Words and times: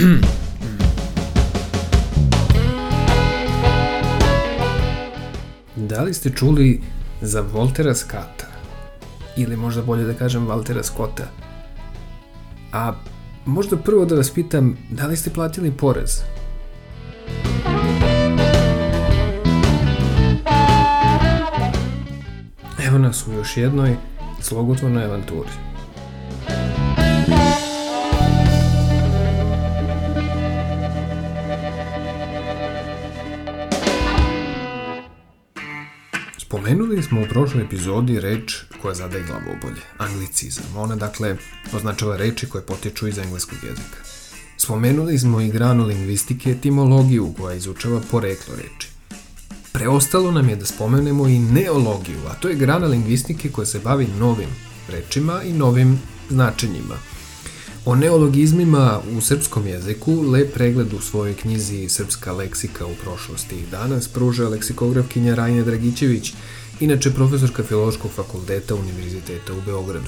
Da 0.00 0.06
li 6.02 6.14
ste 6.14 6.30
čuli 6.30 6.82
za 7.20 7.40
Voltera 7.40 7.94
Skata? 7.94 8.46
Ili 9.36 9.56
možda 9.56 9.82
bolje 9.82 10.04
da 10.04 10.14
kažem 10.14 10.46
Valtera 10.46 10.82
Scotta? 10.82 11.24
A 12.72 12.92
možda 13.46 13.76
prvo 13.76 14.04
da 14.04 14.14
vas 14.14 14.30
pitam, 14.30 14.76
da 14.90 15.06
li 15.06 15.16
ste 15.16 15.30
platili 15.30 15.70
porez? 15.70 16.20
Evo 22.86 22.98
nas 22.98 23.26
u 23.26 23.32
još 23.32 23.56
jednoj 23.56 23.96
slogotvornoj 24.40 25.04
avanturi. 25.04 25.69
Spomenuli 36.50 37.02
smo 37.02 37.20
u 37.20 37.26
prošloj 37.30 37.64
epizodi 37.64 38.20
reč 38.20 38.56
koja 38.82 38.94
zadaje 38.94 39.24
glavobolje, 39.24 39.82
anglicizam. 39.98 40.76
Ona, 40.76 40.96
dakle, 40.96 41.36
označava 41.72 42.16
reči 42.16 42.48
koje 42.48 42.66
potiču 42.66 43.08
iz 43.08 43.18
engleskog 43.18 43.58
jezika. 43.62 43.98
Spomenuli 44.56 45.18
smo 45.18 45.40
i 45.40 45.50
granu 45.50 45.86
lingvistike 45.86 46.50
etimologiju 46.50 47.34
koja 47.38 47.54
izučava 47.54 48.00
poreklo 48.10 48.54
reči. 48.56 48.88
Preostalo 49.72 50.32
nam 50.32 50.48
je 50.48 50.56
da 50.56 50.66
spomenemo 50.66 51.28
i 51.28 51.38
neologiju, 51.38 52.18
a 52.30 52.34
to 52.34 52.48
je 52.48 52.56
grana 52.56 52.86
lingvistike 52.86 53.50
koja 53.50 53.66
se 53.66 53.78
bavi 53.78 54.06
novim 54.18 54.50
rečima 54.88 55.42
i 55.42 55.52
novim 55.52 56.00
značenjima. 56.30 56.96
O 57.84 57.94
neologizmima 57.94 59.00
u 59.16 59.20
srpskom 59.20 59.66
jeziku 59.66 60.22
lep 60.22 60.54
pregled 60.54 60.92
u 60.92 61.00
svojoj 61.00 61.34
knjizi 61.34 61.88
Srpska 61.88 62.32
leksika 62.32 62.86
u 62.86 62.94
prošlosti 63.02 63.56
i 63.56 63.70
danas 63.70 64.08
pruža 64.08 64.48
leksikografkinja 64.48 65.34
Rajne 65.34 65.62
Dragićević, 65.62 66.32
inače 66.80 67.10
profesorka 67.10 67.62
Filološkog 67.62 68.10
fakulteta 68.10 68.74
Univerziteta 68.74 69.52
u 69.52 69.60
Beogradu. 69.66 70.06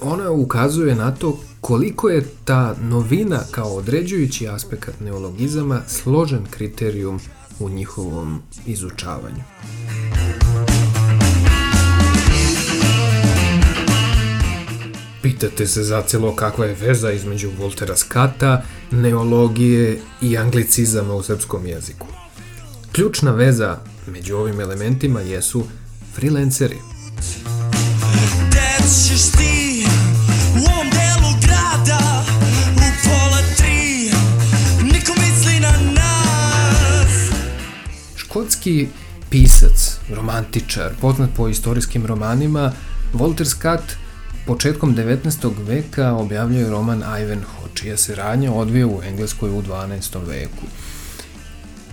Ona 0.00 0.30
ukazuje 0.30 0.94
na 0.94 1.10
to 1.10 1.40
koliko 1.60 2.08
je 2.08 2.26
ta 2.44 2.76
novina 2.82 3.40
kao 3.50 3.74
određujući 3.76 4.48
aspekt 4.48 5.00
neologizama 5.00 5.80
složen 5.86 6.46
kriterijum 6.50 7.20
u 7.60 7.68
njihovom 7.68 8.42
izučavanju. 8.66 9.42
Pitate 15.24 15.66
se 15.66 15.82
zacelo 15.82 16.36
kakva 16.36 16.66
je 16.66 16.74
veza 16.74 17.12
između 17.12 17.50
Voltera 17.58 17.96
Skata, 17.96 18.62
neologije 18.90 20.00
i 20.22 20.36
anglicizama 20.36 21.14
u 21.14 21.22
srpskom 21.22 21.66
jeziku. 21.66 22.06
Ključna 22.92 23.30
veza 23.30 23.78
među 24.06 24.36
ovim 24.36 24.60
elementima 24.60 25.20
jesu 25.20 25.64
freelanceri. 26.14 26.76
Dec 28.52 29.08
ćeš 29.08 29.22
ti 29.22 29.86
u 30.54 30.72
ovom 30.72 30.90
delu 30.90 31.32
grada 31.40 32.24
u 32.76 33.04
pola 33.04 33.38
tri 33.56 34.10
niko 34.82 35.12
misli 35.12 35.60
na 35.60 35.72
nas 35.92 37.38
Škotski 38.16 38.88
pisac, 39.30 39.96
romantičar, 40.10 40.92
poznat 41.00 41.30
po 41.36 41.48
istorijskim 41.48 42.06
romanima, 42.06 42.72
Walter 43.14 43.44
Scott 43.44 44.03
Početkom 44.46 44.96
19. 44.96 45.52
veka 45.66 46.12
objavljuje 46.12 46.70
roman 46.70 46.98
Ivanhoe, 46.98 47.68
čija 47.74 47.96
se 47.96 48.14
radnja 48.14 48.52
odvija 48.52 48.86
u 48.86 49.02
Engleskoj 49.02 49.50
u 49.50 49.62
12. 49.62 50.26
veku. 50.26 50.66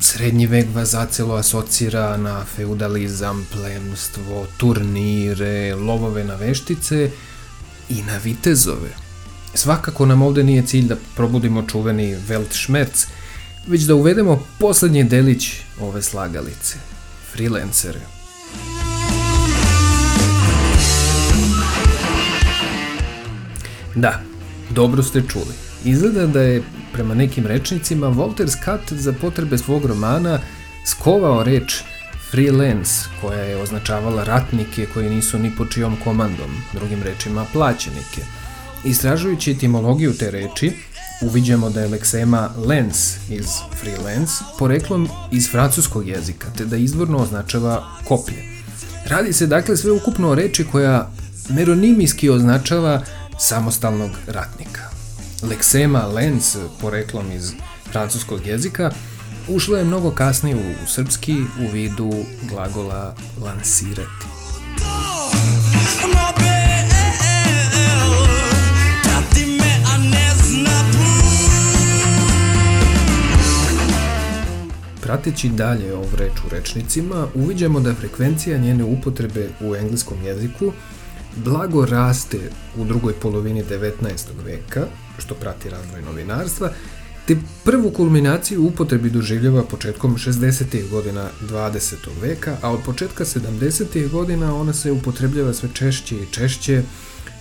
Srednji 0.00 0.46
vek 0.46 0.66
vas 0.74 0.88
zacelo 0.88 1.34
asocira 1.34 2.16
na 2.16 2.44
feudalizam, 2.44 3.46
plemstvo, 3.52 4.46
turnire, 4.56 5.74
lovove 5.74 6.24
na 6.24 6.34
veštice 6.34 7.10
i 7.88 8.02
na 8.02 8.18
vitezove. 8.24 8.90
Svakako 9.54 10.06
nam 10.06 10.22
ovde 10.22 10.44
nije 10.44 10.66
cilj 10.66 10.88
da 10.88 10.96
probudimo 11.16 11.62
čuveni 11.62 12.16
Weltschmerz, 12.28 13.06
već 13.66 13.82
da 13.82 13.94
uvedemo 13.94 14.42
poslednji 14.58 15.04
delić 15.04 15.52
ove 15.80 16.02
slagalice, 16.02 16.76
freelancere. 17.32 18.17
Da, 24.00 24.20
dobro 24.70 25.02
ste 25.02 25.22
čuli. 25.28 25.54
Izgleda 25.84 26.26
da 26.26 26.40
je, 26.40 26.62
prema 26.92 27.14
nekim 27.14 27.46
rečnicima, 27.46 28.06
Walter 28.06 28.48
Scott 28.48 28.92
za 28.92 29.12
potrebe 29.12 29.58
svog 29.58 29.84
romana 29.84 30.38
skovao 30.86 31.42
reč 31.44 31.82
freelance, 32.30 32.92
koja 33.20 33.40
je 33.40 33.62
označavala 33.62 34.24
ratnike 34.24 34.86
koji 34.94 35.10
nisu 35.10 35.38
ni 35.38 35.50
po 35.56 35.66
čijom 35.66 35.96
komandom, 36.04 36.50
drugim 36.72 37.02
rečima 37.02 37.46
plaćenike. 37.52 38.22
Istražujući 38.84 39.50
etimologiju 39.50 40.14
te 40.14 40.30
reči, 40.30 40.72
uviđamo 41.22 41.70
da 41.70 41.80
je 41.80 41.88
leksema 41.88 42.50
lens 42.66 43.16
iz 43.30 43.46
freelance 43.80 44.32
poreklom 44.58 45.08
iz 45.32 45.50
francuskog 45.50 46.08
jezika, 46.08 46.46
te 46.56 46.64
da 46.64 46.76
izvorno 46.76 47.18
označava 47.18 47.84
koplje. 48.04 48.44
Radi 49.06 49.32
se 49.32 49.46
dakle 49.46 49.76
sve 49.76 49.92
ukupno 49.92 50.28
o 50.28 50.34
reči 50.34 50.64
koja 50.72 51.10
meronimijski 51.48 52.30
označava 52.30 53.02
samostalnog 53.38 54.10
ratnika. 54.26 54.80
Leksema 55.42 56.06
Lenz, 56.06 56.56
poreklom 56.80 57.32
iz 57.32 57.52
francuskog 57.92 58.46
jezika, 58.46 58.90
ušla 59.48 59.78
je 59.78 59.84
mnogo 59.84 60.10
kasnije 60.10 60.56
u 60.56 60.86
srpski 60.86 61.34
u 61.34 61.72
vidu 61.72 62.12
glagola 62.48 63.14
lansirati. 63.42 64.26
Prateći 75.00 75.48
dalje 75.48 75.94
ovu 75.94 76.08
reč 76.18 76.32
u 76.46 76.48
rečnicima, 76.48 77.26
uviđamo 77.34 77.80
da 77.80 77.94
frekvencija 77.94 78.58
njene 78.58 78.84
upotrebe 78.84 79.48
u 79.60 79.76
engleskom 79.76 80.22
jeziku 80.24 80.72
blago 81.36 81.86
raste 81.86 82.38
u 82.76 82.84
drugoj 82.84 83.12
polovini 83.12 83.64
19. 83.64 83.94
veka, 84.44 84.86
što 85.18 85.34
prati 85.34 85.70
razvoj 85.70 86.02
novinarstva, 86.02 86.70
te 87.26 87.36
prvu 87.64 87.90
kulminaciju 87.90 88.66
upotrebi 88.66 89.10
doživljava 89.10 89.62
početkom 89.62 90.16
60. 90.16 90.90
godina 90.90 91.28
20. 91.50 91.94
veka, 92.22 92.56
a 92.62 92.70
od 92.70 92.80
početka 92.84 93.24
70. 93.24 94.10
godina 94.10 94.54
ona 94.54 94.72
se 94.72 94.92
upotrebljava 94.92 95.54
sve 95.54 95.68
češće 95.74 96.16
i 96.16 96.26
češće 96.30 96.82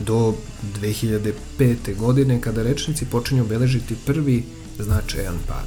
do 0.00 0.34
2005. 0.80 1.96
godine 1.96 2.40
kada 2.40 2.62
rečnici 2.62 3.04
počinju 3.04 3.44
beležiti 3.44 3.96
prvi 4.06 4.44
značajan 4.78 5.38
pad. 5.48 5.66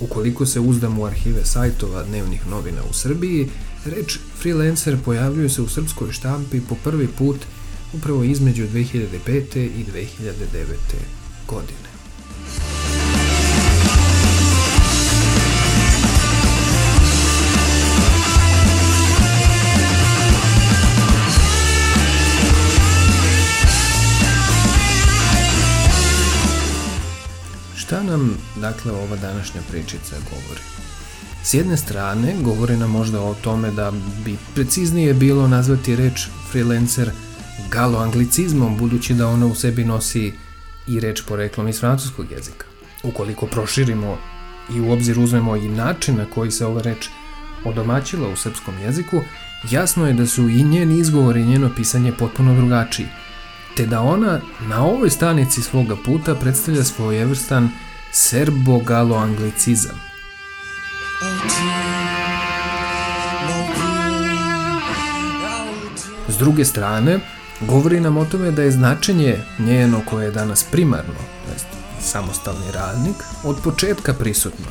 Ukoliko 0.00 0.46
se 0.46 0.60
uzdamo 0.60 1.02
u 1.02 1.06
arhive 1.06 1.44
sajtova 1.44 2.02
dnevnih 2.02 2.46
novina 2.46 2.80
u 2.90 2.92
Srbiji, 2.92 3.48
Reč 3.86 4.18
freelancer 4.38 4.96
pojavljuje 5.04 5.48
se 5.48 5.62
u 5.62 5.68
srpskoj 5.68 6.12
štampi 6.12 6.60
po 6.68 6.74
prvi 6.84 7.08
put 7.08 7.36
upravo 7.92 8.24
između 8.24 8.66
2005. 8.68 9.56
i 9.56 9.84
2009. 9.94 10.74
godine. 11.48 11.86
Šta 27.76 28.02
nam, 28.02 28.38
dakle, 28.56 28.92
ova 28.92 29.16
današnja 29.16 29.60
pričica 29.70 30.16
govori? 30.30 30.85
S 31.46 31.54
jedne 31.54 31.76
strane, 31.76 32.34
govori 32.42 32.76
nam 32.76 32.90
možda 32.90 33.20
o 33.20 33.34
tome 33.34 33.70
da 33.70 33.92
bi 34.24 34.36
preciznije 34.54 35.14
bilo 35.14 35.48
nazvati 35.48 35.96
reč 35.96 36.28
freelancer 36.50 37.10
galo-anglicizmom, 37.70 38.78
budući 38.78 39.14
da 39.14 39.28
ona 39.28 39.46
u 39.46 39.54
sebi 39.54 39.84
nosi 39.84 40.32
i 40.86 41.00
reč 41.00 41.22
poreklom 41.22 41.68
iz 41.68 41.80
francuskog 41.80 42.26
jezika. 42.30 42.66
Ukoliko 43.02 43.46
proširimo 43.46 44.18
i 44.76 44.80
u 44.80 44.90
obzir 44.92 45.18
uzmemo 45.18 45.56
i 45.56 45.68
način 45.68 46.16
na 46.16 46.24
koji 46.34 46.50
se 46.50 46.66
ova 46.66 46.82
reč 46.82 47.08
odomaćila 47.64 48.28
u 48.28 48.36
srpskom 48.36 48.78
jeziku, 48.78 49.20
jasno 49.70 50.06
je 50.06 50.14
da 50.14 50.26
su 50.26 50.48
i 50.48 50.64
njen 50.64 50.92
izgovor 50.92 51.36
i 51.36 51.46
njeno 51.46 51.70
pisanje 51.76 52.12
potpuno 52.12 52.54
drugačiji, 52.54 53.06
te 53.76 53.86
da 53.86 54.00
ona 54.00 54.40
na 54.68 54.84
ovoj 54.84 55.10
stanici 55.10 55.62
svoga 55.62 55.96
puta 56.04 56.34
predstavlja 56.34 56.84
svojevrstan 56.84 57.70
serbo-galo-anglicizam, 58.12 60.05
S 66.36 66.38
druge 66.38 66.64
strane, 66.64 67.20
govori 67.60 68.00
nam 68.00 68.16
o 68.16 68.24
tome 68.24 68.50
da 68.50 68.62
je 68.62 68.70
značenje 68.70 69.38
njeno 69.58 70.00
koje 70.10 70.24
je 70.24 70.30
danas 70.30 70.62
primarno, 70.62 71.14
to 71.46 72.02
samostalni 72.02 72.72
radnik, 72.74 73.16
od 73.44 73.56
početka 73.64 74.14
prisutno. 74.14 74.66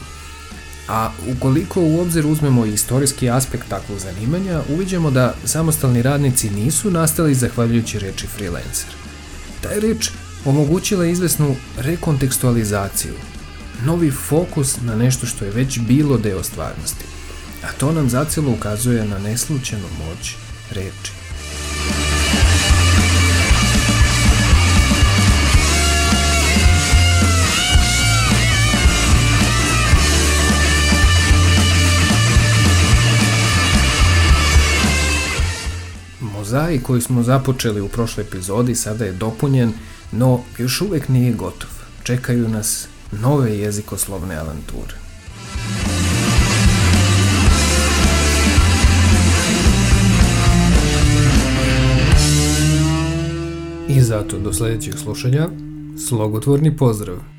A 0.87 1.09
ukoliko 1.35 1.81
u 1.81 1.99
obzir 1.99 2.27
uzmemo 2.27 2.65
istorijski 2.65 3.29
aspekt 3.29 3.69
takvog 3.69 3.99
zanimanja, 3.99 4.61
uviđemo 4.69 5.11
da 5.11 5.33
samostalni 5.45 6.01
radnici 6.01 6.49
nisu 6.49 6.91
nastali 6.91 7.35
zahvaljujući 7.35 7.99
reči 7.99 8.27
freelancer. 8.27 8.93
Taj 9.61 9.79
reč 9.79 10.09
omogućila 10.45 11.05
izvesnu 11.05 11.55
rekontekstualizaciju, 11.77 13.13
novi 13.85 14.11
fokus 14.11 14.77
na 14.81 14.95
nešto 14.95 15.25
što 15.25 15.45
je 15.45 15.51
već 15.51 15.79
bilo 15.79 16.17
deo 16.17 16.43
stvarnosti. 16.43 17.05
A 17.63 17.71
to 17.79 17.91
nam 17.91 18.09
zacelo 18.09 18.51
ukazuje 18.51 19.05
na 19.05 19.19
neslučenu 19.19 19.87
moć 20.05 20.35
reči. 20.71 21.24
Mozaik 36.55 36.83
koji 36.83 37.01
smo 37.01 37.23
započeli 37.23 37.81
u 37.81 37.87
prošloj 37.87 38.25
epizodi 38.25 38.75
sada 38.75 39.05
je 39.05 39.11
dopunjen, 39.11 39.73
no 40.11 40.39
još 40.57 40.81
uvek 40.81 41.09
nije 41.09 41.33
gotov. 41.33 41.69
Čekaju 42.03 42.49
nas 42.49 42.87
nove 43.11 43.57
jezikoslovne 43.57 44.35
avanture. 44.35 44.95
I 53.89 54.01
zato 54.01 54.39
do 54.39 54.53
sledećeg 54.53 54.97
slušanja, 54.97 55.49
slogotvorni 56.07 56.77
pozdrav! 56.77 57.34